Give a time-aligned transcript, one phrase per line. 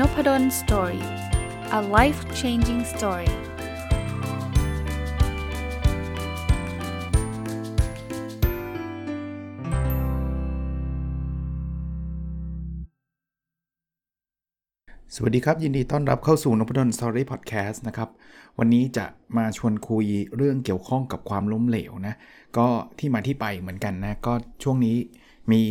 [0.00, 1.04] นพด ล Story
[1.78, 3.30] a life changing story
[15.14, 18.08] สวัสดีครับ ยินดีต้อนรับเข้าสู่นพดล Story Podcast นะครับ
[18.58, 22.14] วันนี้จะมาชวนคุยเรื่องเกี่ยวข้องกับความล้มเหลวนะ
[22.56, 22.66] ก็
[22.98, 24.96] ที่มาที่ไปเหมือนกันนะ ก็ช่วงนี้
[25.52, 25.62] มี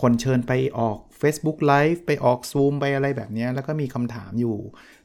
[0.00, 4.56] คนเชิญไปออก Facebook Live ไปออก Zoom ไปอะไรแบบนี้ แล้วก็มีคำถามอยู่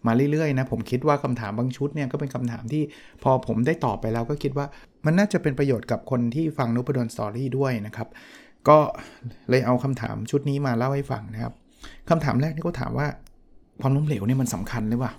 [0.06, 2.84] มาเรื่อยๆนะผมคิดว่าคำถามบางชุดเนี่ยก็เป็นคำถามที่
[3.24, 4.66] พอผมได้ตอบไปแล้วก็คิดว่า
[5.06, 8.08] มันน่าจะเป็นประโยชน์กับคนที่ฟังนุปดลสตอรี่ด้วยนะครับ
[8.68, 8.78] ก็
[9.50, 11.54] เลยเอาคำถามชุดนี้มาเล่าให้ฟังนะครับ
[12.10, 13.08] คำถามแรกนี่ก็ถามว่า
[13.82, 15.14] ความล้มเหลวเนี่ยมันสำคัญหรือเปล่า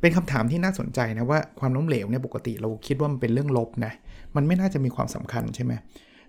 [0.00, 3.92] เป็นคำถามที่น่าสนใจนะว่าความล้มเหลวเนี่ยปกติเราคิดว่ามันเป็นเรื่องลบนะ
[4.36, 5.72] มันไม่น่าจะมีความสำคัญใช่ไหม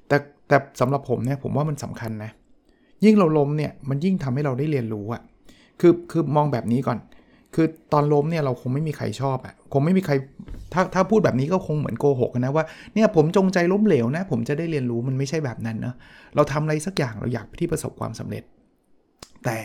[0.08, 0.18] แต่
[0.48, 2.32] แต่สำหรับผมเนี่ยผมว่ามันสำคัญนะ
[3.04, 5.22] ยิ่งเราล้มเนี่ยมันยิ่งทำให้เราได้เรียนรู้อะ
[5.80, 6.98] คือคือมองแบบนี้ก่อน
[7.56, 10.14] คือตอนล้มเนี่ยเราคงไม่มีใครชอบอะคงไม่มีใคร
[10.74, 15.96] ถ้าถ้าพูดแบบนี้ก็คงเหมือนโกหกนะว่าเนี่ยผมจงใจล้มเหลวนะ ผมจะได้เรียนรู้มันไม่ใช่แบบนั้นเนาะ
[16.36, 18.44] เราทำอะไรสักอย่างเราอยากที่ประสบความสำเร็จ
[19.46, 19.58] แต่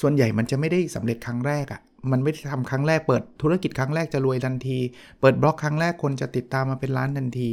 [0.00, 4.78] ส่วนใหญ่มันจะไม่ได้สำเร็จครั้งแรกอะมันไม่ได้ทำครั้งแรกเปิดธุรกิจครั้งแรกจะรวยทันที
[5.20, 7.48] เปิดบล็อกครั้งแรกคนจะติดตามมาเป็นล้านทันที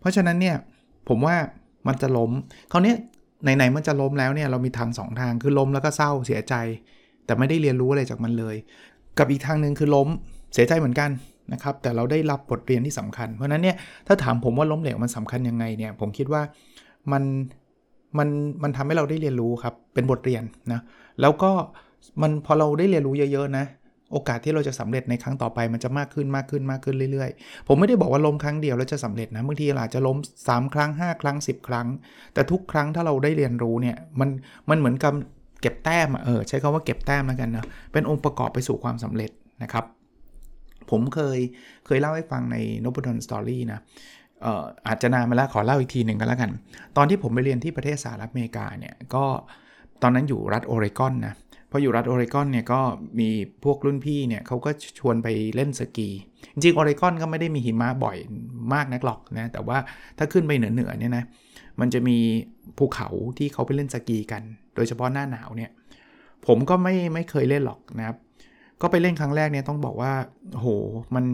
[0.00, 0.56] เพราะฉะนั้นเนี่ย
[1.08, 1.36] ผมว่า
[1.86, 2.30] มันจะล้ม
[2.72, 2.94] คราวนี้
[3.42, 6.54] ไหนๆมันจะล้มแล้วเนี่ยเรามีทาง2ทางคือล้มแล้วก็เศร้าเสียใจ
[7.26, 8.56] แต่ไม่ได้เรียนรู้อะไรจากมันเลย
[9.18, 10.08] กับอีกทางหนึ่งคือล้ม
[10.54, 11.10] เสียใจเหมือนกัน
[11.52, 16.42] นะครับแต่เราได้รับบทเรียนที่สำคัญ เพราะนั้นเนี่ยถ้าถามผมว่าล้มเหลวมันสำคัญยังไงเนี่ยผมคิดว่า
[17.12, 17.22] มัน
[18.18, 18.28] มัน
[18.62, 20.42] มันทำให้เราได้เรียนรู้ครับเป็นบทเรียน
[20.72, 20.80] นะ
[21.20, 21.50] แล้วก็
[22.22, 23.64] มันพอเราได้เรียนรู้เยอะๆนะ
[24.12, 31.86] โอกาสที่เราจะสำเร็จในครั้งต่อไปมันจะมากขึ้นมากขึ้นมากขึ้นเรื่อยๆ ผมไม่ได้บอกว่าล้มครั้งเดียวแล้วจะสำเร็จนะบางทีอาจจะล้ม 3 ครั้ง 5 ครั้ง 10 ครั้ง
[32.34, 34.28] แต่ทุกครั้งถ้าเราได้เรียนรู้เนี่ยมัน
[34.70, 35.12] มันเหมือนกับ
[35.60, 39.30] เก็บแต้มเออใช้คำว่าเก็บแต้มแล้วกันนะเป็นองค์ประกอบไปสู่ความสำเร็จ
[39.62, 39.84] นะครับ
[40.90, 41.38] ผมเคย
[41.86, 43.80] เคยเล่าให้ฟังในนบดอนสตอรี่นะ
[44.42, 46.50] เอ่ออาจจะนานมาแล้วขอเล่าอีกทีหนึ่งกันแล้วกัน
[46.96, 49.24] ตอนที่ผมไปเรียนที่ประเทศสหรัฐอเมริกาเนี่ยก็
[50.02, 51.34] ตอนนั้นอยู่รัฐโอเรกอนนะ
[51.70, 52.80] พออยู่รัฐโอเรกอนเนี่ยก็
[53.20, 53.28] มี
[53.64, 56.08] พวกรุ่นพี่เนี่ยเขาก็ชวนไปเล่นสกี
[56.52, 58.16] จริงโอเรกอนก็ไม่ได้มีหิมะบ่อย
[58.74, 59.78] มากนักหรอกนะ แต่ว่า
[60.18, 61.24] ถ้าขึ้นไปเหนือๆเนี่ยนะ
[61.80, 62.16] มันจะมี
[62.78, 63.08] ภูเขา
[63.38, 64.42] ที่เขาไปเล่นสกีกัน
[64.74, 65.70] โดยเฉพาะหน้าหนาวเนี่ย
[66.46, 68.16] ผมก็ไม่ไม่เคยเล่นหรอกนะครับ
[68.82, 70.12] ก็ไปเล่นครั้งแรกเนี่ยต้องบอกว่า
[70.52, 70.66] โห
[71.14, 71.24] มัน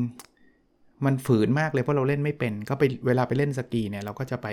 [1.05, 4.49] มันฝืนมากเลยเพราะเราเล่นไม่เป็น ก็ไปเวลาไปเล่นสกีเนี่ยเราก็จะไป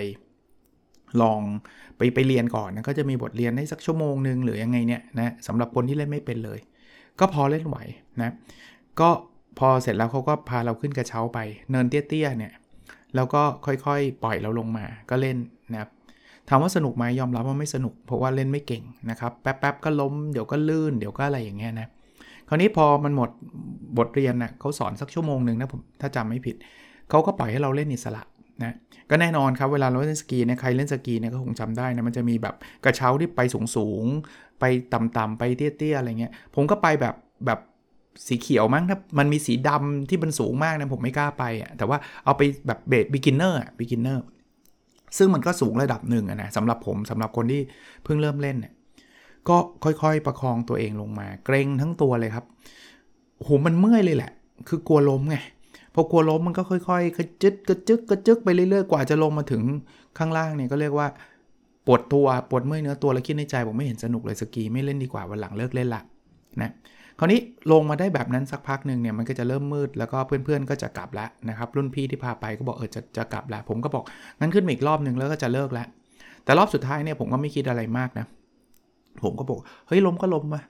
[1.22, 1.40] ลอง
[1.96, 6.58] ไปไปเรียนก่อนนะก็จะมีบทเรียนให้สักชั่วโมงหนึ่งหรือยังไงเนี่ยนะสำหรับคนที่เล่นไม่เป็นเลย
[7.20, 7.78] ก็พอเล่นไหว
[8.22, 8.30] นะ
[9.00, 9.10] ก็
[9.58, 11.38] พอเสร็จแล้วเขาก็พาเราขึ้นกระเช้าไป
[11.70, 12.52] เนินเตี้ยๆเนี่ย
[13.14, 15.36] แล้วก็ค่อยๆ ปล่อยเราลงมาก็เล่น
[15.72, 15.90] นะครับ
[16.48, 21.88] ถามว่าสนุกไหมยอมรับว่าไม่สนุก เพราะว่าเล่นไม่เก่งนะครับแป๊บๆก็ล้มเดี๋ยวก็ลื่นเดี๋ยวก็อะไรอย่างเงี้ยนะ
[22.48, 23.30] คราวนี้พอมันหมด
[23.98, 26.56] บทเรียนนะ่ะเขาสอนสักชั่วโมงหนึ่งนะผมถ้าจำไม่ผิด
[27.10, 28.22] เขาก็ปล่อยให้เราเล่นอิสระ
[28.64, 28.72] นะ
[29.10, 33.40] ก็แน่นอนครับเวลาเราเล่นสกีเนี่ยใครเล่นสกีเนี่ยก็คงจำได้นะมันจะมีแบบกระเช้าที่ไป
[33.76, 34.64] สูงๆไป
[34.94, 37.14] ต่ำๆไปเตี้ยๆอะไรเงี้ยผมก็ไปแบบ
[37.46, 37.60] แบบ
[38.26, 44.24] สีเขียวมั้งถ้ามันมีสีดำที่มันสูงมากนะผมไม่กล้าไปอะแต่ว่าเอาไปแบบ base beginner อะ beginner
[45.18, 47.60] ซึ่งมันก็สูงระดับหนึ่งนะสำหรับผมสำหรับคนที่
[48.04, 48.72] เพิ่งเริ่มเล่นเนี่ย
[49.48, 52.44] ก็ค่อยๆประคองตัวเองลงมา เกร็งทั้งตัวเลยครับ
[53.38, 54.32] โหมันเมื่อยเลยแหละ
[54.68, 55.36] คือกลัวล้มไง
[55.94, 59.62] พอกลัวล้มมันก็ค่อยๆกระจึกกระจึกกระจึกไปเรื่อยๆกว่าจะลงมาถึง
[60.18, 61.06] ข้างล่างเนี่ยก็เรียกว่า
[61.86, 66.02] ปวดตัวปวดเมื่อยเนื้อตัวแล้วคิดในใจผมไม่เห็นสนุกเลยสกีไม่เล่นดีกว่าวันหลังเลิกเล่นละ
[66.62, 66.70] นะ
[67.18, 67.40] คราวนี้
[67.72, 74.04] ลงมาได้แบบนั้นสักพักหนึ่งเนี่ยมันก็จะเริ่มมืดแล้วก็เพื่อนๆก็จะกลับแล้วนะครับรุ่นพี่ที่พาไปก็บอกเออจะจะกลับแล้วผมก็บอก
[74.40, 75.86] งั้นขึ้นอีกรอบหนึ่งแล้วก็จะเลิกแล้ว
[76.44, 78.26] แต่รอบสุดท้ายเนี่ยผมก็ไม่คิดอะไรมากนะ
[79.22, 80.60] ผมก็บอกเฮ้ยล้มก็ล้มมา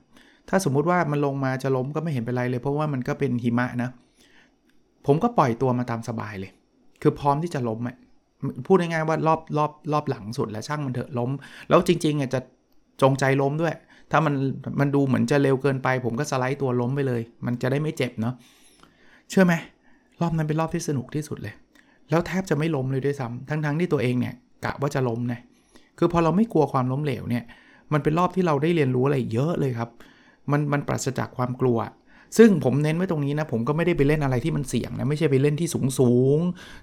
[0.49, 3.91] ถ้าสมมุติว่ามันลงมาจะล้มก็ไม่เห็นเป็นไรเลย เพราะว่ามันก็เป็นหิมะนะ
[5.07, 6.51] ผมก็ปล่อยตัวมาตามสบายเลย
[7.03, 7.97] คือพร้อมที่จะล้มอะ
[8.67, 11.31] พูดง่ายๆว่ารอบรอบรอบหลังสุดแล้วช่างมันเถอะล้ม
[11.69, 12.41] แล้วจริงๆอะจะ
[13.03, 13.75] จงใจล้มด้วย
[14.11, 14.35] ถ้ามัน
[14.81, 18.35] มันดูเหมือนจะเร็วเกินไป ผมก็สไลด์ตัวล้มไปเลย มันจะได้ไม่เจ็บเนาะ
[19.31, 19.55] เชื่อไหม
[20.21, 21.55] รอบนั้นเป็นรอบที่สนุกที่สุดเลย
[22.11, 24.35] แล้วแทบจะไม่ล้มเลยด้วยซ้ำทั้งๆที่ตัวเองเนี่ย
[24.65, 25.41] กะว่าจะล้มนะ
[25.99, 27.44] คือพอเราไม่กลัวความล้มเหลวเนี่ย
[27.93, 29.91] มันเป็นรอบที่เราได้เรียนรู้อะไรเยอะเลยครับ
[30.50, 31.79] มันมันปราศจากความกลัว
[32.38, 36.38] ซึ่งผมเน้นไว้ตรงนี้นะ ผมก็ไม่ได้ไปเล่นอะไรที่มันเสี่ยงนะ ไม่ใช่ไปเล่นที่สูงสูง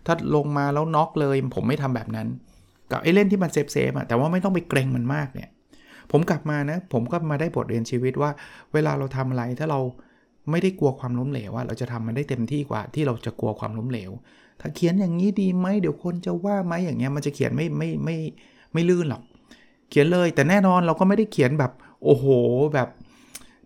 [0.05, 2.27] ถ้าลงมาแล้วน็อกเลย ผมไม่ทำแบบนั้น
[2.91, 5.49] กับไอ้เล่นที่มัน safe safe อะแต่ว่าไม่ต้องไปเกร็งมันมากเนี่ย
[6.11, 8.31] ผมกลับมานะ ผมก็มาได้บทเรียนชีวิตว่า
[8.73, 9.79] เวลาเราทำอะไรถ้าเรา
[10.51, 14.11] ไม่ได้กลัวความล้มเหลวว่าเราจะทำมันได้เต็มที่กว่าที่เราจะกลัวความล้มเหลว
[14.61, 18.17] ถ้าเขียนอย่างนี้ดีไหมเดี๋ยวคนจะว่าไหมอย่างเงี้ยมันจะเขียนไม่ไม่ไม่
[18.73, 19.21] ไม่ลื่นหรอก
[19.89, 21.71] เขียนเลยแต่แน่นอนเราก็ไม่ได้เขียนแบบ
[22.03, 22.25] โอ้โห
[22.73, 22.87] แบบ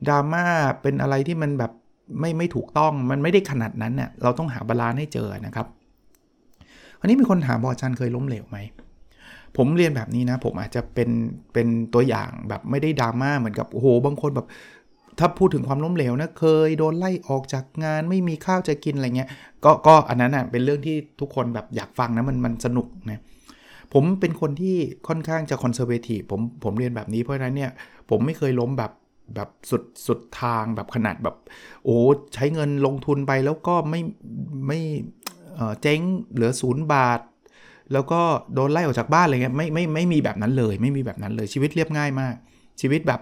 [0.08, 0.46] ดราม่า
[0.82, 1.72] เป็นอะไรที่มันแบบ
[2.20, 5.68] ไม่ไม่ถูกต้องมันไม่ได้ขนาดนั้นเนี่ยเราต้องหา balance ให้เจอนะครับ
[7.00, 8.58] อันนี้มีคนถามบอกอาจารย์เคยล้มเหลวไหม
[9.58, 11.10] ผมเรียนแบบนี้นะ ผมอาจจะเป็น
[11.54, 14.48] เป็นตัวอย่างแบบไม่ได้ดราม่าเหมือนกับโอ้โหบางคนแบบ
[15.20, 19.30] ถ้าพูดถึงความล้มเหลวนะเคยโดนไล่ออกจากงานไม่มีข้าวจะกินอะไรเงี้ย
[19.64, 23.22] ก็ก็อันนั้นอะเป็นเรื่องที่ทุกคนแบบอยากฟังนะมันมันสนุกนะ
[23.94, 24.76] ผมเป็นคนที่
[25.08, 27.72] ค่อนข้างจะคอนเซอร์เวทีฟผมผมเรียนแบบนี้เพราะฉะนั้นเนี่ย
[28.10, 28.92] ผมไม่เคยล้มแบบ
[29.36, 31.36] แบบสุดสุดทางแบบขนาดแบบ
[31.84, 31.98] โอ้
[32.34, 34.02] ใช้เงินลงทุนไปแล้วก็ไม่
[34.68, 34.80] ไม่
[35.82, 36.00] เจ๊ง
[36.34, 37.20] เหลือศูนย์บาท
[37.94, 38.22] แล้วก็
[38.54, 42.36] โดนไล่ออกจากบ้านอะไรเงี้ยไม่ไม่ไม่มีแบบนั้นเลย ไม่มีแบบนั้นเลยชีวิตเรียบง่ายมาก
[42.82, 43.22] ชีวิตแบบ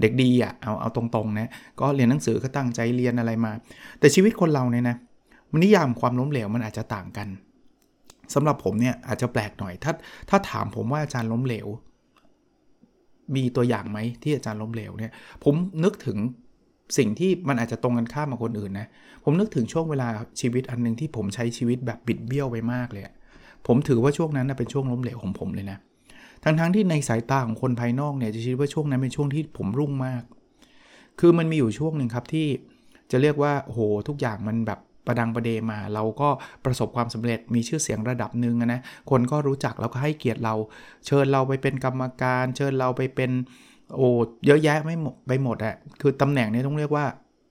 [0.00, 1.50] เด็กดีอะ่ะเอาเอาตรงๆนะ
[1.80, 3.52] ก็เรียนหนังสือก็ตั้งใจเรียนอะไรมา
[3.98, 4.96] แต่ชีวิตคนเราเนี่ยนะ
[5.50, 7.28] มันนิยามความล้มเหลวมันอาจจะต่างกัน
[8.34, 9.92] สำหรับผมเนี่ยอาจจะแปลกหน่อยถ้า
[10.30, 11.66] ถ้าถามผมว่าอาจารย์ล้มเหลว
[13.36, 15.12] มีตัวอย่างไหมที่อาจารย์ล้มเหลวเนี่ย
[15.44, 15.54] ผม
[15.84, 16.18] นึกถึง
[16.98, 18.88] สิ่งที่มันอาจจะตรงกันข้ามกับคนอื่นนะ
[19.24, 20.08] ผมนึกถึงช่วงเวลา
[20.40, 23.04] ชีวิตอันนึงที่ผมใช้ชีวิตแบบบิดเบี้ยวไปมากเลย
[23.66, 25.78] ผมถือว่าช่วงนั้นเป็นช่วงล้มเหลวของผมเลยนะ
[26.44, 30.22] ทั้งๆทที่ในสายตาของคนภายนอกเนี่ยจะคิดว่าช่วงนั้นเป็นช่วงที่ผมรุ่งมาก
[31.20, 32.46] คือมันมีอยู่ช่วงหนึ่งครับที่
[33.10, 36.28] จะเรียกว่าโอ้โหทุกอย่างมันแบบ ประดังประเดมา เราก็
[36.64, 38.80] ประสบความสำเร็จมีชื่อเสียงระดับหนึ่งนะ
[39.10, 40.54] คนก็รู้จักแล้วก็ให้เกียรติเรา
[41.06, 43.30] เชิญเราไปเป็นกรรมการ เชิญเราไปเป็น
[43.96, 44.08] โอ้
[44.46, 47.04] เยอะแยะไม่หมดไปหมดอะคือตำแหน่งนี้ต้องเรียกว่า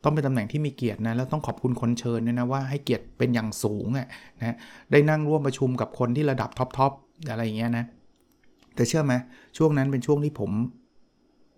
[0.03, 4.07] ต้องเป็นตำแหน่งที่มีเกียรตินะแล้วต้องขอบคุณคนเชิญด้วยนะว่าให้เกียรติเป็นอย่างสูงอะ
[4.39, 4.55] นะ
[4.91, 7.85] ได้นั่งร่วมประชุมกับคนที่ระดับท็อปๆอะไรอย่างเงี้ยนะ
[8.75, 9.13] แต่เชื่อไหม
[9.57, 10.51] ช่วงนั้นเป็นช่วงที่ผม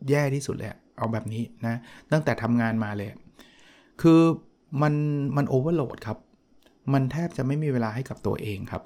[0.09, 1.75] แย่ที่สุดเลยเอาแบบนี้นะ
[2.11, 3.09] ตั้งแต่ทำงานมาเลย
[4.01, 4.21] คือ
[4.81, 4.93] มัน
[5.37, 6.17] มันโอเวอร์โหลดครับ
[6.93, 8.83] มันแทบจะไม่มีเวลาให้กับตัวเองครับ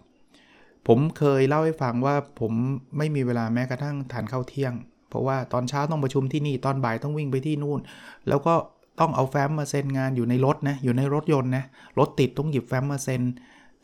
[0.88, 2.52] ผมเคยเล่าให้ฟังว่าผม
[2.98, 4.74] ไม่มีเวลาแม้กระทั่งทานข้าวเที่ยง
[5.10, 7.80] เพราะว่าตอนเช้าต้องประชุมที่นี่ตอนบ่ายต้องวิ่งไปที่นู่น
[8.28, 8.54] แล้วก็
[9.00, 11.66] ต้องเอาแฟ้มมาเซ็นงานอยู่ในรถนะอยู่ในรถยนต์นะ
[12.00, 13.22] รถติดต้องหยิบแฟ้มมาเซ็น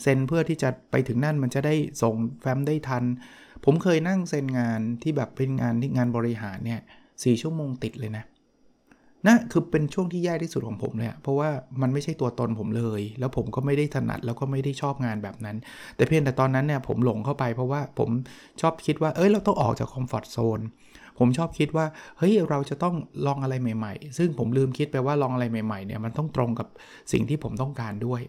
[0.01, 3.03] เซ็นเพื่อที่จะไปถึงนั่นมันจะได้ส่งแฟ้มได้ทัน
[3.65, 6.81] ผมเคยนั่งเซ็นงานที่แบบเป็นงานที่งานบริหารเนี่ย
[7.23, 8.23] สชั่วโมงติดเลยนะ
[9.27, 11.49] นะคือเป็นช่วงที่แย่ที่สุดของผมเลยเพราะว่า
[11.81, 15.57] มันไม่ใช่ตัวตนผมเลย แล้วผมก็ไม่ได้ถนัดแล้วก็ไม่ได้ชอบงานแบบนั้น
[15.95, 18.09] แต่เพียงแต่ตอนนั้นเนี่ยผมหลงเข้าไปเพราะว่าผม
[18.61, 20.59] ชอบคิดว่าเอ้ยเราต้องออกจากคอมฟอร์ทโซน
[21.19, 21.85] ผมชอบคิดว่า
[22.17, 22.95] เฮ้ยเราจะต้อง
[23.25, 26.67] ลองอะไรใหม่ ๆ ซึ่งผมลืมคิดไปว่าลองอะไรใหม่ๆเนี่ยมันต้องตรงกับ
[27.11, 28.21] สิ่งที่ผมต้องการด้วย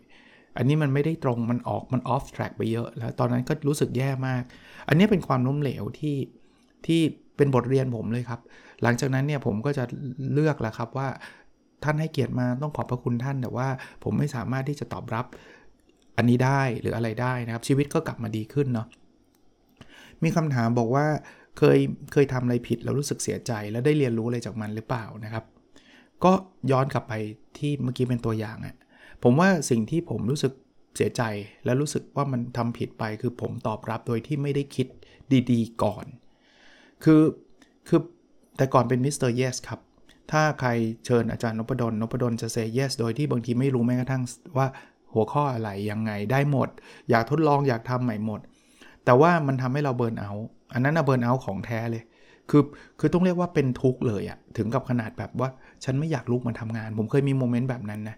[0.57, 4.43] อันนี้มันไม่ได้ตรงมันออกมันออฟแทร็กไปเยอะ แล้วตอนนั้นก็รู้สึกแย่มาก
[4.89, 6.17] อันนี้เป็นความล้มเหลวที่
[6.87, 7.01] ที่
[7.37, 8.41] เป็นบทเรียนผมเลยครับ
[8.83, 9.85] หลังจากนั้นเนี่ยผมก็จะ
[10.33, 11.09] เลือกแล้วครับว่า
[11.85, 13.69] ท่านให้เกียรติมาต้องขอบพระคุณท่าน แต่ว่า
[14.05, 15.27] ผมไม่สามารถที่จะตอบรับ
[16.17, 18.87] อันนี้ได้หรืออะไรได้นะครับ ชีวิตก็กลับมาดีขึ้นเนาะ
[20.23, 21.07] มีคำถามบอกว่า
[21.59, 21.79] เคย
[22.13, 25.45] เคยทำอะไรผิดแล้วรู้สึกเสียใจแล้วได้เรียนรู้อะไรจากมันหรือเปล่านะครับ
[26.25, 26.33] ก็
[26.71, 27.15] ย้อนกลับไป
[27.59, 28.77] ที่เมื่อกี้เป็นตัวอย่างอะ่ะ
[29.23, 30.53] ผมว่าสิ่งที่ผมรู้สึก
[30.97, 31.23] เสียใจ
[31.65, 34.87] และรู้สึกว่ามันทำผิดไปคือผมตอบรับโดยที่ไม่ได้คิด
[35.51, 36.07] ดีๆ ก่อน
[37.05, 37.23] คือ
[37.89, 38.01] คือ
[38.57, 39.31] แต่ก่อนเป็น Mr.
[39.31, 39.81] Yes ครับ
[40.33, 40.71] ถ้าใคร
[41.07, 44.23] เชิญอาจารย์นพดลนพดลจะ say yes โดยที่บางทีไม่รู้แม้กระทั่ง
[44.57, 44.67] ว่า
[45.13, 46.69] หัวข้ออะไรยังไงได้หมด
[47.11, 48.41] อยากทดลองอยากทำใหม่หมด
[49.05, 50.33] แต่ว่ามันทำให้เรา burn out
[50.73, 52.03] อันนั้นอะ burn out ของแท้เลย
[52.51, 52.63] คือ
[52.99, 55.49] คือต้องเรียกว่าเป็นทุกข์เลยอะถึงกับขนาดแบบว่า
[55.85, 58.17] ฉันไม่อยากลุกมาทำงาน ผมเคยมีโมเมนต์แบบนั้นนะ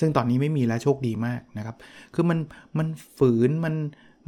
[0.00, 1.76] ซึ่งตอนนี้ไม่มีแล้วโชคดีมากนะครับ
[2.14, 2.38] คือมัน
[2.78, 3.74] มันฝืนมัน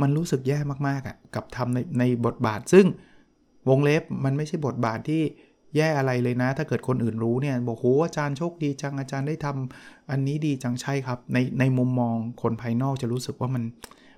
[0.00, 2.86] มันรู้สึกแย่มากๆอะกับทำในในบทบาทซึ่ง
[3.68, 5.22] วงเล็บมันไม่ใช่บทบาทที่
[5.76, 13.62] แย่อะไรเลยนะ ถ้าเกิดคนอื่นรู้เนี่ยบอกโหอาจารย์โชคดีจังอาจารย์ได้ทำอันนี้ดีจังใช่ครับ ในในมุมมองคนภายนอกจะรู้สึกว่ามัน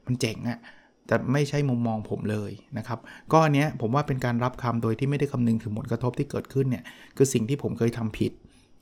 [0.06, 0.58] มันเจ๋งอะ
[1.06, 2.98] แต่ไม่ใช่มุมมองผมเลยนะครับ
[3.32, 6.84] ก็อันเนี้ยผมว่าเป็นการรับคำโดยที่ไม่ได้คำนึงถึงผลกระทบที่เกิดขึ้นเนี่ย
[7.16, 8.32] คือสิ่งที่ผมเคยทำผิด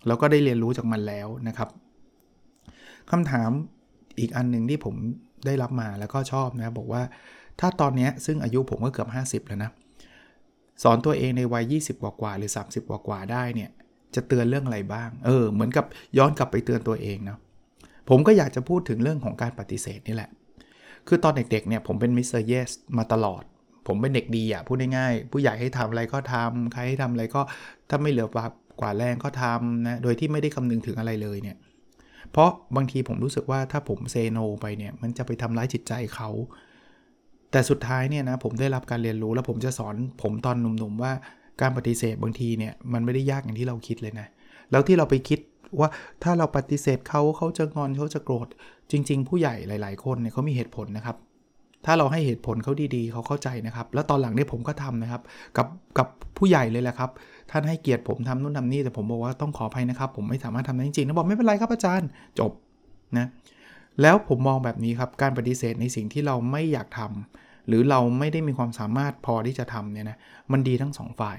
[0.06, 1.68] แล้วก็ได้เรียนรู้จากมันแล้วนะครับ
[3.10, 3.50] คำถาม
[4.20, 4.94] อีกอันหนึ่งที่ผม
[5.46, 7.02] ได้รับมาแล้วก็ชอบนะบอกว่า
[7.60, 9.08] ถ้าตอนนี้ซึ่งอายุผมก็เกือบ
[9.44, 9.70] 50 แล้วนะ
[10.82, 13.70] สอนตัวเองในวัย 20 กว่ากว่าหรือ 30 กว่ากว่าได้เนี่ย
[14.14, 15.84] จะเตือนเรื่องอะไรบ้าง เออ เหมือนกับ
[16.18, 17.38] ย้อนกลับไปเตือนตัวเองเนาะ
[18.08, 20.30] ผมก็อยากจะพูดถึงเรื่องของการปฏิเสธนี่แหละ
[21.08, 22.42] คือตอนเด็กๆเนี่ยผมเป็น Mr.
[22.42, 23.42] Yes มาตลอด
[23.86, 27.40] ผมเป็นเด็กดีอะพูดง่ายๆ ผู้ใหญ่ให้ทำอะไรก็ทำใครให้ทำอะไรก็
[27.88, 31.56] ถ้าไม่เหลือบ่ากว่าแรงก็ทำนะ โดยที่ไม่ได้คำนึงถึงอะไรเลยเนี่ย
[32.32, 36.30] เพราะบางทีผมรู้สึกว่าถ้าผม say no ไปเนี่ย มันจะไปทำร้ายจิตใจเขา
[37.50, 41.12] แต่สุดท้ายเนี่ยนะผมได้รับการเรียนรู้แล้วผมจะสอนผมตอนหนุ่มๆว่า
[41.60, 44.26] การปฏิเสธบางทีเนี่ยมันไม่ได้ยากอย่างที่เราคิดเลยนะ
[44.70, 45.40] แล้วที่เราไปคิด
[45.78, 45.88] ว่า
[46.22, 48.48] ถ้าเราปฏิเสธเขาเขาจะงอนเขาจะโกรธ
[48.90, 51.16] จริง ๆ ผู้ใหญ่หลาย ๆ คนเนี่ยเขามีเหตุผลนะครับ
[51.86, 55.22] ถ้าเราให้เหตุผลเขาดีๆเขาเข้าใจนะครับ แล้วตอนหลังเนี่ยผมก็ทำนะครับ
[55.56, 55.66] กับ
[55.98, 57.10] กับผู้ใหญ่เลยแหละครับ
[57.50, 62.52] ท่านให้เกียรติผมทำนู่นทำนี่แต่ผมบอกว่าต้องขออภัยนะครับ ผมไม่สามารถทำได้จริงๆนะบอกไม่เป็นไรครับอาจารย์จบ
[63.18, 63.26] นะ
[64.02, 70.18] แล้วผมมองแบบนี้ครับ การปฏิเสธในสิ่งที่เราไม่อยากทำหรือเราไม่ได้มีความสามารถพอที่จะทำเนี่ยนะ
[70.52, 71.38] มันดีทั้งสองฝ่าย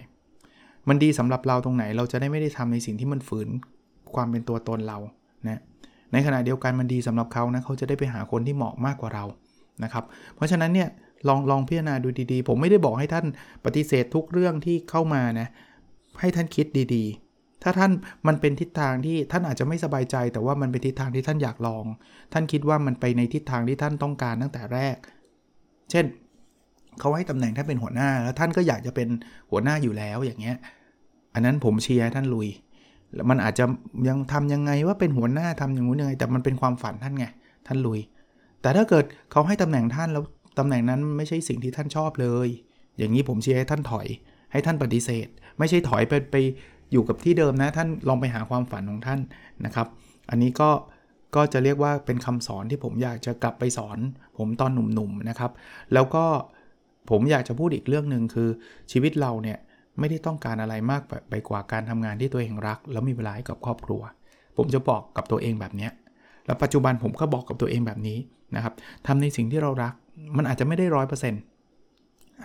[0.89, 3.49] มันดีสำหรับเราตรงไหนเราจะได้ไม่ได้ทำในสิ่งที่มันฝืน
[4.15, 4.97] ความเป็นตัวตนเรา
[5.47, 5.59] นะ
[6.11, 9.25] ในขณะเดียวกันมันดีสำหรับเขานะเขาจะได้ไปหาคนที่เหมาะมากกว่าเรา
[9.83, 10.03] นะครับ
[10.35, 10.89] เพราะฉะนั้นเนี่ย
[11.27, 13.25] ลองลองพิจารณาดูดีๆ ผมไม่ได้บอกให้ท่าน
[13.65, 15.47] ปฏิเสธทุกเรื่องที่เข้ามานะ
[16.19, 17.28] ให้ท่านคิดดีๆ
[17.63, 17.91] ถ้าท่าน
[18.27, 21.85] มันเป็นทิศทางที่ท่านอาจจะไม่สบายใจ แต่ว่ามันเป็นทิศทางที่ท่านอยากลอง
[22.33, 24.95] ท่านคิดว่ามันไปในทิศทางที่ท่านต้องการตั้งแต่แรก
[25.91, 26.05] เช่น
[26.99, 29.07] เขาให้ตำแหน่งท่านเป็นหัวหน้า แล้วท่านก็อยากจะเป็น
[29.51, 30.57] หัวหน้าอยู่แล้วอย่างเงี้ย
[31.33, 32.49] อันนั้นผมเชียร์ท่านลุย
[33.13, 33.65] แล้วมันอาจจะ
[34.07, 37.25] ยังทำยังไงว่าเป็นหัวหน้าทำอย่างนู้นยังไง แต่มันเป็นความฝันท่านไง
[37.67, 37.99] ท่านลุย
[38.61, 40.23] แต่ถ้าเกิดเขาให้ตำแหน่งท่านแล้ว
[40.59, 42.47] ตำแหน่งนั้นไม่ใช่สิ่งที่ท่านชอบเลย
[42.97, 44.07] อย่างนี้ผมเชียร์ให้ท่านถอย
[44.51, 45.27] ให้ท่านปฏิเสธ
[45.59, 46.35] ไม่ใช่ถอยไปไป
[46.91, 49.19] อยู่กับที่เดิมนะท่านลองไปหาความฝันของท่าน
[49.65, 49.87] นะครับ
[50.29, 50.69] อันนี้ก็
[51.35, 53.97] ก็จะเรียกว่าเป็นคำสอนที่ผมอยากจะกลับไปสอน
[54.37, 55.51] ผมตอนหนุ่มๆนะครับ
[55.93, 56.25] แล้วก็
[57.09, 58.49] ผมอยากจะพูดอีกเรื่องหนึ่งคือ
[58.91, 59.57] ชีวิตเราเนี่ย
[59.99, 64.01] ไม่ได้ต้องการอะไรมากไปกว่าการทำงานที่ตัวเองรัก แล้วมีเวลาให้กับครอบครัว
[64.57, 65.89] ผมจะบอกกับตัวเองแบบนี้
[66.45, 68.17] แล้วปัจจุบันผมก็บอกกับตัวเองแบบนี้
[68.55, 68.73] นะครับ
[69.07, 69.93] ทำในสิ่งที่เรารัก
[70.37, 71.41] มันอาจจะไม่ได้ร้อยเปอร์เซ็นต์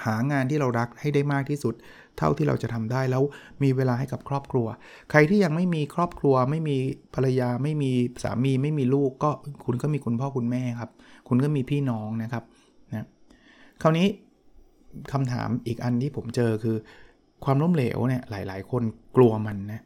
[0.05, 1.75] หางานที่เรารักให้ได้มากที่สุด
[2.19, 3.23] เท่าที่เราจะทำได้แล้ว
[3.63, 4.67] มีเวลาให้กับครอบครัว
[5.11, 6.77] ใครที่ยังไม่มีครอบครัว ไม่มี
[7.15, 7.91] ภรรยาไม่มี
[8.23, 9.31] สามีไม่มีลูกก็
[9.67, 10.91] คุณก็มีคุณพ่อคุณแม่ครับ
[11.29, 12.45] คุณก็มีพี่น้องนะครับ
[12.91, 13.07] นะ
[13.83, 14.07] คราวนี้
[15.13, 16.77] คำถามอีกอันที่ผมเจอคือ
[17.45, 18.83] ความล้มเหลวเนี่ยหลาย ๆ คน
[19.17, 19.81] กลัวมันนะ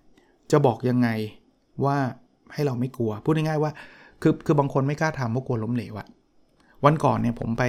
[0.51, 1.09] จะบอกยังไง
[1.85, 1.97] ว่า
[2.53, 3.73] ให้เราไม่กลัว พูดง่ายๆว่า
[4.23, 6.09] คือคือบางคนไม่กล้าทำเพราะกลัวล้มเหลวอะ
[6.85, 7.65] วันก่อนเนี่ยผมไป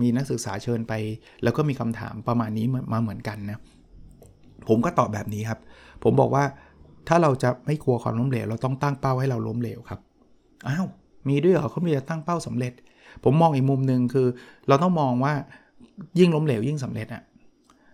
[0.00, 0.92] มีนักศึกษาเชิญไป
[1.42, 3.58] แล้วก็มีคำถามประมาณนี้มาเหมือนกันนะ
[4.68, 5.58] ผมก็ตอบแบบนี้ครับ
[6.04, 6.44] ผมบอกว่า
[7.08, 10.00] ถ้าเราจะไม่กลัวความล้มเหลวเราต้องตั้งเป้าให้เราล้มเหลวครับ
[10.68, 10.86] อ้าว
[11.28, 12.72] มีด้วยเหรอเขามีจะตั้งเป้าสำเร็จ
[13.24, 14.26] ผมมองอีกมุมหนึ่งคือ
[14.68, 15.34] เราต้องมองว่า
[16.18, 17.22] ยิ่งล้มเหลวยิ่งสำเร็จอะ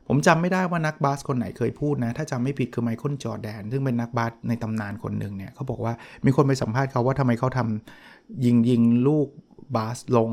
[0.08, 5.92] ผมจำไม่ได้ว่านักบาสคนไหนเคยพูดนะ ถ้าจำไม่ผิดคือไมเคิลจอแดน ซึ่งเป็นนักบาสในตำนานคนหนึ่งเนี่ยเขาบอกว่า
[6.24, 9.28] มีคนไปสัมภาษณ์เขาว่าทำไมเขาทำยิงยิงลูก
[9.76, 10.30] บาสลง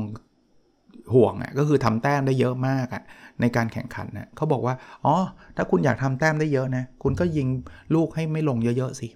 [1.14, 3.02] ห่วงอะก็คือทำแต้มได้เยอะมากอะ
[3.40, 4.74] ในการแข่งขันนะเขาบอกว่า
[5.04, 5.14] อ๋อ
[5.56, 7.46] ถ้าคุณอยากทำแต้มได้เยอะนะคุณก็ยิง
[7.94, 9.08] ลูกให้ไม่ลงเยอะๆสิ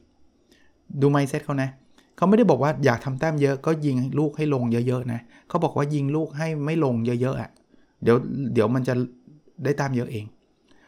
[1.00, 1.70] ดูไมเซ็ตเขานะ
[2.16, 7.50] เขาไม่ได้บอกว่าอยากทำแต้มเยอะก็ยิงลูกให้ลงเยอะๆนะเขาบอกว่ายิงลูกให้ไม่ลงเยอะๆอะ
[8.02, 8.16] เดี๋ยว
[8.54, 8.94] เดี๋ยวมันจะ
[9.64, 10.24] ได้แต้มเยอะเอง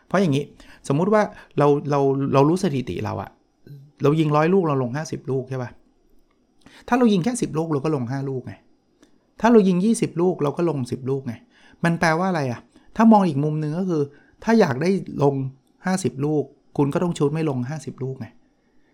[0.07, 0.45] เพราะอย่างนี้
[0.89, 1.23] สมมุติว่า
[1.59, 2.01] เราเรา
[2.35, 3.31] เรารู้สถิติเราอะ
[4.03, 5.71] เรายิงร้อยลูกเราลง 50 ลูกใช่ป่ะ
[6.89, 8.53] ถ้าเรายิงแค่ 10 ลูกเราก็ลง 5 ลูกไง
[9.43, 11.35] ถ้าเรายิง 20 ลูกเราก็ลง 10 ลูกไง
[11.85, 12.61] มันแปลว่าอะไรอะ
[12.97, 14.03] ถ้ามองอีกมุมหนึ่งก็คือ
[14.45, 14.91] ถ้าอยากได้
[15.23, 15.35] ลง
[15.81, 16.45] 50 ลูก
[16.77, 18.27] คุณก็ต้องชุดไม่ลง 50 ลูกไง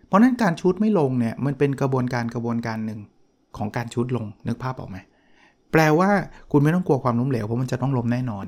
[0.07, 2.99] เพราะนั้นการชุดไม่ลงเนี่ยมันเป็นกระบวนการกระบวนการหนึ่ง
[3.57, 4.97] ของการชุดลงนึกภาพออกไหม
[5.71, 6.09] แปลว่า
[6.51, 8.45] คุณไม่ต้องกลัวความล้มเหลวเพราะมันจะต้องล้มแน่นอน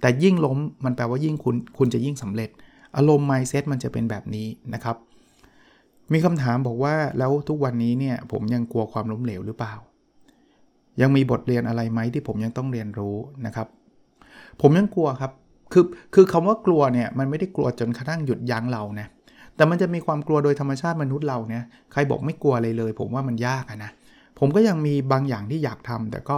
[0.00, 2.50] แต่ยิ่งล้มมันแปลว่ายิ่งคุณคุณจะยิ่งสำเร็จ
[2.96, 4.96] อารมณ์ mindset มันจะเป็นแบบนี้นะครับ
[6.12, 9.74] มีคำถามบอกว่าแล้วทุกวันนี้เนี่ยผมยังกลัวความล้มเหลวหรือเปล่า
[11.00, 13.16] ยังมีบทเรียนอะไรไหมที่ผมยังต้องเรียนรู้
[13.46, 13.66] นะครับ
[14.60, 15.32] ผมยังกลัวครับ
[15.72, 19.06] คือคือคำว่ากลัวเนี่ยมันไม่ได้กลัวจนกระทั่งหยุดยั้งเรานะ
[19.56, 23.90] แต่มันจะมีความกลัวโดยธรรมชาติมนุษย์เราเนี่ยใครบอกไม่กลัวเลยเลย ผมว่ามันยากนะ
[24.38, 26.36] ผมก็ยังมีบางอย่างที่อยากทำแต่ก็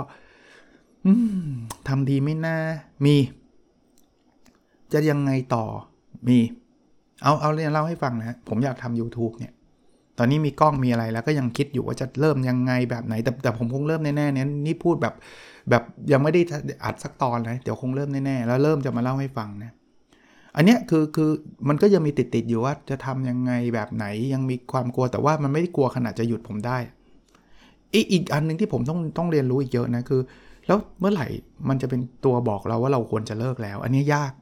[1.89, 2.57] ทำดีไม่น่า
[3.05, 3.17] มี
[4.93, 5.65] จะยังไงต่อ
[6.29, 6.39] มี
[7.23, 9.53] เอาเอาเรียนเล่าให้ฟังนะผมอยากทำ YouTube เนี่ย
[10.19, 15.15] ตอนนี้มีกล้องมีอะไรแล้วก็ยังคิดอยู่ว่าจะเริ่มยังไงแบบไหน แต่แต่ผมคงเริ่มแน่ๆเนี่ยนี่พูดแบบ
[15.71, 16.41] แบบยังไม่ได้
[16.85, 19.73] อัดสักตอนนะเดี๋ยวคงเริ่มแน่ๆแล้วเริ่มจะมาเล่าให้ฟังนะ
[20.57, 21.31] อันเนี้ยคือคือ
[21.69, 26.79] มันก็ยังมีติดติดอยู่ว่าจะทำยังไงแบบไหนยังมีความกลัวแต่ว่ามันไม่ได้กลัวขนาดจะหยุดผมได้
[28.13, 30.21] อีกอันหนึ่งที่ผมต้องต้องเรียนรู้อีกเยอะนะคือ
[30.67, 31.27] แล้วเมื่อไหร่
[31.69, 34.33] มันจะเป็นตัวบอกเราว่าเราควรจะเลิกแล้ว อันนี้ยาก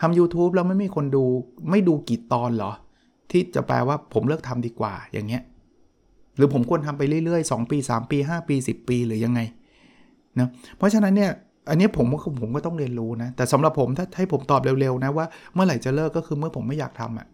[0.00, 1.24] ทำ YouTube แล้วไม่มีคนดู
[1.70, 2.72] ไม่ดูกี่ตอนเหรอ
[3.32, 5.42] ที่จะแปลว่าผมเลิกทำดีกว่าอย่างเงี้ย
[6.36, 9.40] หรือผมควรทำไปเรื่อยๆ 2 ปี 3 ปี 5 ปี 10 ปีหรือยังไง
[10.38, 11.30] นะเพราะฉะนั้นเนี่ย
[11.70, 17.26] อันนี้ผมก็ผมก็ต้องเรียนรู้นะ แต่สำหรับผมถ้าให้ผมตอบเร็วๆนะว่าเมื่อไหร่จะเลิกก็คือเมื่อผมไม่อยากทำอะ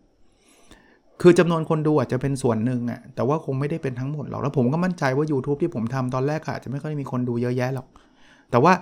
[1.23, 7.87] คือจำนวนคนดูอาจจะเป็นส่วนหนึ่งอะแต่ว่าคงไม่ได้เป็นทั้งหมดหรอกแล้วผมก็มั่นใจว่า YouTube ที่ผมทำตอนแรกอาจจะไม่ค่อยมีคนดูเยอะแยะหรอก
[8.51, 8.73] แต่ว่า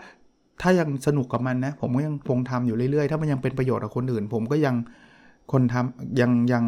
[0.62, 4.74] ถ้ายังสนุกกับมันนะ ผมก็ยังคงทำอยู่เรื่อยๆ ถ้ามันยังเป็นประโยชน์กับคนอื่น ผมก็ยัง
[5.52, 6.64] คนทำยังยัง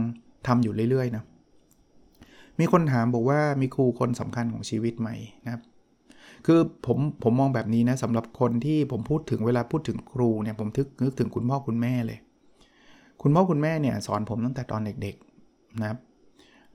[0.49, 1.25] ทำอยู่เรื่อยๆนะ
[2.61, 5.09] มีคนถามบอกว่ามีครูคนสำคัญของชีวิตไหม
[5.45, 5.63] นะครับ
[6.47, 12.19] คือผมผมมองแบบนี้นะสำหรับคนที่ผมพูดถึงเวลาพูดถึงครูเนี่ยผมทึกนึกถึงคุณพ่อคุณแม่เลย
[13.23, 15.99] คุณพ่อคุณแม่เนี่ยสอนผมตั้งแต่ตอนเด็กๆนะครับ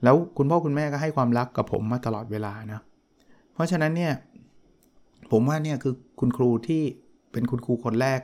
[0.02, 2.80] แล้วคุณพ่อคุณแม่ก็ให้ความรักกับผมมาตลอดเวลานะ
[3.54, 4.12] เพราะฉะนั้นเนี่ย
[5.32, 6.82] ผมว่าเนี่ยคือคุณครูที่
[7.32, 8.20] เป็นคุณครูคนแรก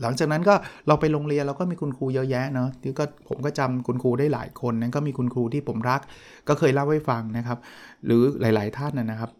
[0.00, 0.54] หลังจากนั้นก็
[0.88, 6.00] เราไปโรงเรียนเราก็มีคุณครูเยอะแยะเนาะที่ก็ผมก็จำคุณครูได้หลายคนนั้นก็มีคุณครูที่ผมรัก
[6.48, 7.58] ก็เคยเล่าให้ฟังนะครับ
[8.06, 9.30] หรือหลาย ๆ ท่านนะครับ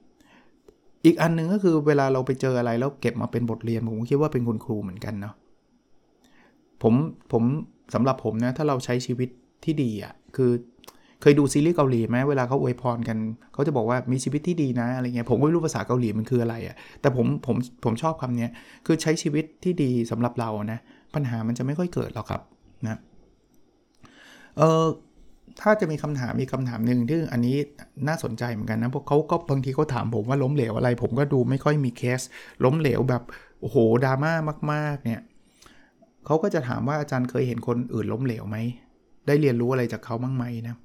[1.04, 5.34] อีกอันนึงก็คือเวลาเราไปเจออะไรแล้วเก็บมาเป็นบทเรียนผมคิดว่าเป็นคุณครูเหมือนกันเนาะ
[6.82, 6.94] ผม
[7.32, 7.42] ผม
[7.94, 9.28] สำหรับผมนะถ้าเราใช้ชีวิต
[9.64, 10.50] ที่ดีอะ่ะคือ
[11.22, 13.18] เคยดูซีรีส์เกาหลีไหมเวลาเขาอวยพรกัน
[13.52, 18.48] เขาจะบอกว่ามีชีวิตที่ดีนะอะไรเงี้ยผมไม่รู้ภาษาเกาหลีมันคืออะไรอะ่ะแต่ผมผมผมชอบคำนี้
[18.86, 20.78] คือใช้ชีวิตที่ดีสำหรับเรานะ
[21.14, 22.42] ปัญหามันจะไม่ค่อยเกิดหรอกครับ
[22.86, 22.98] นะ
[24.58, 24.86] เออ
[25.60, 27.56] ถ้าจะมีคำถามมีคำถามหนึ่งที่อันนี้
[28.08, 32.20] น่าสนใจเหมือนกันนะพวกเขาก็บางทีเขาถามผมว่าล้มเหลวอะไร ผมก็ดูไม่ค่อยมีเคส
[32.64, 33.22] ล้มเหลวแบบ
[33.60, 34.32] โอ้โหดราม่า
[34.72, 35.20] มาก ๆ เนี่ย
[36.26, 38.56] เขาก็จะถามว่าอาจารย์เคยเห็นคนอื่นล้มเหลวไหม
[39.26, 40.76] ได้เรียนรู้อะไรจากเขาบ้างไหมนะ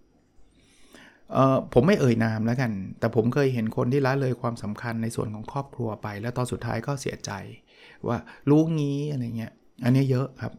[1.73, 7.31] ผมไม่เอ่ยนามแล้วกัน แต่ผมเคยเห็นคนที่ละเลยความสำคัญในส่วนของครอบครัวไป แล้วตอนสุดท้ายก็เสียใจ
[8.07, 8.17] ว่า
[8.49, 9.51] รู้งี้อะไรเงี้ย
[9.83, 10.53] อันนี้เยอะครับ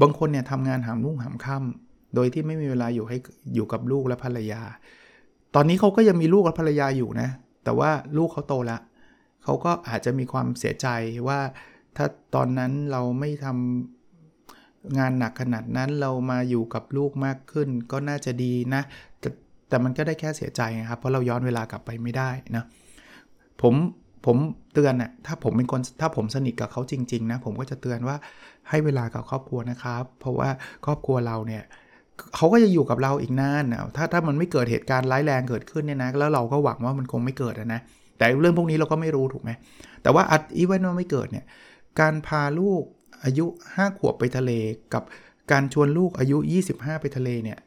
[0.00, 3.16] บางคนเนี่ยทำงานหามรุ่งหามค่ำโดยที่ไม่มีเวลาอยู่ให้
[3.54, 4.62] อยู่กับลูกและภรรยา
[5.54, 7.28] ตอนนี้เขาก็ยังมีลูกและภรรยาอยู่นะ
[7.64, 8.80] แต่ว่าลูกเขาโตแล้ว
[9.44, 10.88] เขาก็อาจจะมีความเสียใจ
[11.28, 11.40] ว่า
[11.96, 18.82] ถ้าตอนนั้นเราไม่ทำงานหนักขนาดนั้นเรามาอยู่กับลูกมากขึ้น ก็น่าจะดีนะ
[19.72, 22.64] แต่มันก็ได้แค่เสียใจครับ เพราะเราย้อนเวลากลับไปไม่ได้นะ
[23.62, 23.74] ผม
[24.26, 24.36] ผม
[24.74, 28.16] เตือนนะ่ะถ้าผมเป็นคนถ้าผมสนิทกับเขาจริง ๆ นะ ผมก็จะเตือนว่า
[28.68, 30.48] ให้เวลากับครอบครัวนะครับ เพราะว่า
[30.84, 31.62] ครอบครัวเราเนี่ย
[32.36, 37.80] เขาก็จะอยู่กับเราอีกนานนะถ้าถ้ามันไม่เกิดเหตุการณ์ร้ายแรงเกิดขึ้นเนี่ยนะแล้วเราก็หวังว่ามันคงไม่เกิดนะ
[38.18, 39.50] แต่เรื่องพวกนี้เราก็ไม่รู้ถูกไหม
[40.02, 41.44] แต่ว่าอัดอีเวนต์มันไม่เกิดเนี่ย
[42.00, 42.82] การพาลูก
[43.24, 44.50] อายุ 5 ขวบไปทะเล
[44.94, 45.02] กับ
[45.52, 46.36] การชวนลูกอายุ
[46.70, 47.58] 25 ไปทะเลเนี่ย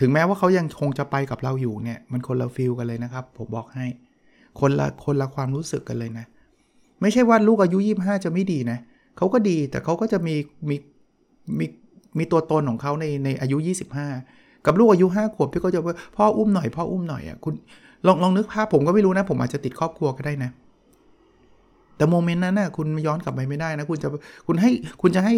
[0.00, 3.86] ถึงแม้ว่าเขายังคงจะไปกับเราอยู่เนี่ย มันคนละ feel กันเลยนะครับ ผมบอกให้
[4.60, 6.26] คนละคนละความรู้สึกกันเลยนะ
[7.00, 8.78] ไม่ใช่ว่าลูกอายุ 25 จะไม่ดีนะ
[9.16, 10.34] เขาก็ดีแต่เขาก็จะมี
[10.68, 10.76] มี
[11.58, 11.66] มี
[12.18, 13.56] มีตัวตนของเขาในในอายุ
[14.12, 15.80] 25 กับลูกอายุ 5 ขวบที่เขาจะ
[16.16, 17.54] พ่ออุ้มหน่อยพ่ออุ้มหน่อยอะคุณ
[18.06, 20.50] ลองลองนึกภาพผมก็ไม่รู้นะ ผมอาจจะติดครอบครัวก็ได้นะ
[21.96, 24.08] แต่โมเมนต์นั้นนะ่ะคุณย้อนกลับไปไม่ได้นะ คุณจะ
[24.46, 24.70] คุณให้
[25.02, 25.34] คุณจะให้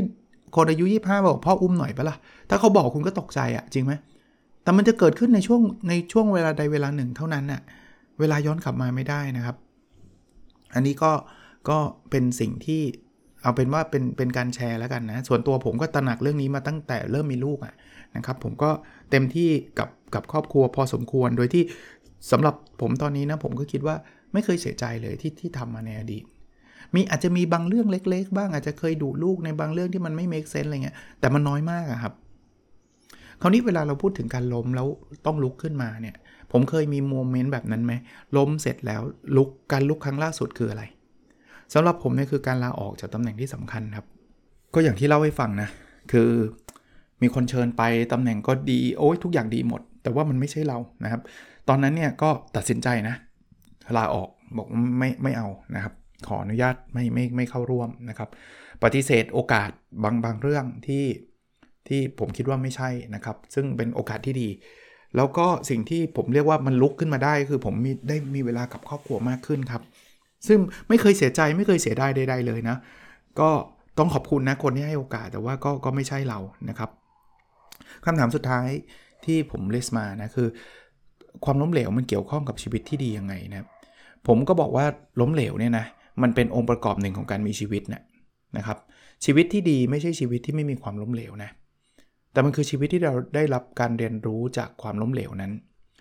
[0.56, 2.16] คนอายุ 25 บอกพ่ออุ้มหน่อยปะละ่ะ
[2.48, 3.92] ถ้าเขาบอกคุณก็ตกใจอะ่ะจริงไหม
[4.66, 7.60] แต่มันจะเกิดขึ้นในช่วงในช่วงเวลาใดเวลาหนึ่งเท่านั้นน่ะ
[8.20, 9.56] เวลาย้อนกลับมาไม่ได้นะครับ
[10.74, 11.12] อันนี้ก็
[11.68, 11.78] ก็
[12.10, 12.82] เป็นสิ่งที่
[13.42, 17.74] เอาเป็นว่าเป็นเป็นการแชร์แล้วกันนะ ส่วนตัวผมก็ตระหนักเรื่องนี้มาตั้งแต่เริ่มมีลูกอะ
[18.16, 18.70] นะครับ ผมก็
[19.10, 19.48] เต็มที่
[19.78, 21.62] กับกับครอบครัวพอสมควร โดยที่
[22.30, 23.96] สำหรับผมตอนนี้นะผมก็คิดว่า
[24.32, 26.24] ไม่เคยเสียใจเลยที่ที่ทำมาในอดีต
[26.94, 32.12] มีอาจจะมีบางเรื่องเล็ก ๆ บ้างอาจจะเคยดูลูกในบางเรื่องที่มันไม่เมคเซนอะไรเงี้ย แต่มันน้อยมากอะครับ
[33.40, 34.86] คราวนี้เวลาเราพูดถึงการล้มแล้ว
[35.26, 36.16] ต้องลุกขึ้นมาเนี่ย
[36.52, 37.92] ผมเคยมีโมเมนต์แบบนั้นไหม
[38.36, 39.00] ล้มเสร็จแล้ว
[39.36, 40.82] ลุกการลุกครั้งล่าสุดคืออะไร
[41.74, 44.06] สำหรับผมเนี่ยคือการลาออกจากตำแหน่งที่สำคัญครับ
[44.74, 45.68] ก็อย่างที่เล่าให้ฟังนะ
[46.12, 46.30] คือ
[47.22, 51.20] มีคนเชิญไปตำแหน่งก็ดีโอ้ยทุกอย่างดีหมด แต่ว่ามันไม่ใช่เรานะครับ
[51.68, 53.14] ตอนนั้นเนี่ยก็ตัดสินใจนะ
[53.96, 54.66] ลาออกบอก
[54.98, 55.94] ไม่ไม่เอานะครับ
[56.28, 58.28] ขออนุญาตไม่ไม่ไม่เข้าร่วมนะครับ
[58.82, 59.70] ปฏิเสธโอกาส
[60.02, 61.04] บางบางเรื่องที่
[61.88, 64.48] ที่ผมคิดว่าไม่ใช่นะครับ ซึ่งเป็นโอกาสที่ดี
[65.16, 69.82] แล้วก็สิ่งที่ผมเรียกว่ามันลุกขึ้นมาได้ คือผมมีได้มีเวลากับครอบครัวมากขึ้นครับ
[70.48, 72.76] ซึ่งไม่เคยเสียใจไม่เคยเสียดายใดๆเลยนะ
[73.40, 73.50] ก็
[73.98, 76.90] ต้องขอบคุณนะคนที่ให้โอกาสแต่ว่าก็ก็ไม่ใช่เรานะครับ
[78.04, 78.68] คำถามสุดท้าย
[79.24, 80.48] ที่ผมเลสมานะคือ
[81.44, 83.66] ความล้มเหลวมันเกี่ยวข้องกับชีวิตที่ดียังไงนะ
[84.26, 84.84] ผมก็บอกว่า
[85.20, 85.86] ล้มเหลวเนี่ยนะ
[86.22, 88.02] มันเป็นองค์ประกอบหนึ่งของการมีชีวิตนะ
[88.56, 88.78] นะครับ
[89.24, 91.50] ชีวิตที่ดีไม่ใช่ชีวิตที่ไม่มีความล้มเหลวนะ
[92.36, 95.52] แต่มันคือชีวิตที่เราได้รับการเรียนรู้จากความล้มเหลวนั้น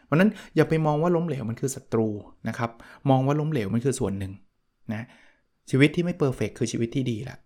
[0.06, 2.08] เพราะนั้นอย่าไปมองว่าล้มเหลวมันคือศัตรู
[2.50, 2.72] นะครับ
[3.10, 4.34] มองว่าล้มเหลวมันคือส่วนหนึ่ง
[4.94, 5.06] นะ
[5.70, 7.38] ชีวิตที่ไม่ perfect คือชีวิตที่ดีแหละ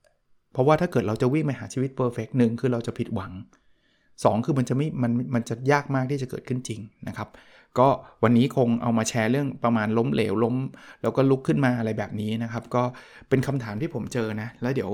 [0.53, 3.31] เพราะว่าถ้าเกิดเราจะวิ่งไปหาชีวิต perfect หนึ่งคือเราจะผิดหวัง
[3.89, 7.29] 2 คือมันจะไม่มันมันจะยากมากที่จะเกิดขึ้นจริงนะครับ
[7.79, 7.87] ก็
[8.23, 10.55] วันนี้คงเอามาแชร์เรื่องประมาณล้มเหลวล้ม
[11.01, 12.83] แล้วก็ลุกขึ้นมาอะไรแบบนี้นะครับ ก็
[13.29, 14.91] เป็นคำถามที่ผมเจอนะ แล้วเดี๋ยว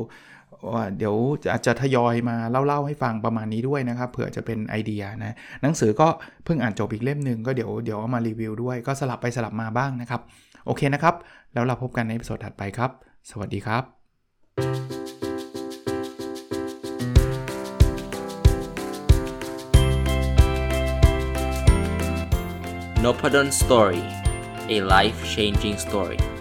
[0.74, 1.16] ว่าเดี๋ยว
[1.52, 6.08] อาจจะทยอยมาเล่าๆให้ฟังประมาณนี้ด้วยนะครับ เผื่อจะเป็นไอเดียนะ หนังสือก็
[6.46, 10.22] เพิ่งอ่านจบอีกเล่มหนึ่งก็เดี๋ยวเดี๋ยวเอามารีวิวด้วยก็สลับไปสลับมาบ้างนะครับ
[10.66, 11.16] โอเคนะครับ
[11.54, 12.92] แล้วเราพบกันในสดถัดไปครับ
[13.30, 13.84] สวัสดีครับ
[23.04, 24.04] n o p a d o n Story
[24.76, 26.35] a life changing story